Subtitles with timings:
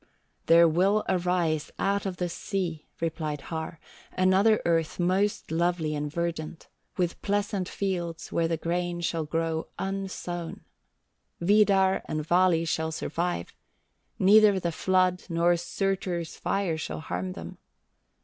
[0.47, 3.79] "There will arise out of the sea," replied Har,
[4.13, 10.61] "another earth most lovely and verdant, with pleasant fields where the grain shall grow unsown.
[11.39, 13.53] Vidar and Vali shall survive;
[14.17, 17.59] neither the flood nor Surtur's fire shall harm them.